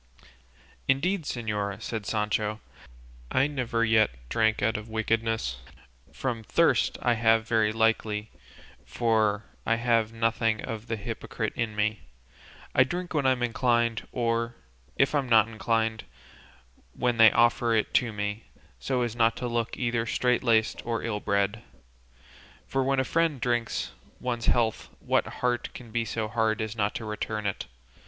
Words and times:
'""Indeed, 0.87 1.25
señora," 1.25 1.79
said 1.79 2.07
Sancho, 2.07 2.59
"I 3.31 3.45
never 3.45 3.85
yet 3.85 4.09
drank 4.29 4.63
out 4.63 4.75
of 4.75 4.89
wickedness; 4.89 5.57
from 6.11 6.43
thirst 6.43 6.97
I 7.03 7.13
have 7.13 7.47
very 7.47 7.71
likely, 7.71 8.31
for 8.83 9.43
I 9.63 9.75
have 9.75 10.11
nothing 10.11 10.59
of 10.65 10.87
the 10.87 10.95
hypocrite 10.95 11.53
in 11.55 11.75
me; 11.75 11.99
I 12.73 12.83
drink 12.83 13.13
when 13.13 13.27
I'm 13.27 13.43
inclined, 13.43 14.07
or, 14.11 14.55
if 14.95 15.13
I'm 15.13 15.29
not 15.29 15.47
inclined, 15.47 16.05
when 16.93 17.17
they 17.17 17.31
offer 17.31 17.75
it 17.75 17.93
to 17.93 18.11
me, 18.11 18.45
so 18.79 19.03
as 19.03 19.15
not 19.15 19.35
to 19.35 19.47
look 19.47 19.77
either 19.77 20.07
strait 20.07 20.43
laced 20.43 20.83
or 20.83 21.03
ill 21.03 21.19
bred; 21.19 21.61
for 22.65 22.83
when 22.83 22.99
a 22.99 23.03
friend 23.03 23.39
drinks 23.39 23.91
one's 24.19 24.47
health 24.47 24.89
what 24.99 25.27
heart 25.27 25.71
can 25.75 25.91
be 25.91 26.05
so 26.05 26.27
hard 26.27 26.59
as 26.59 26.75
not 26.75 26.95
to 26.95 27.05
return 27.05 27.45
it? 27.45 27.67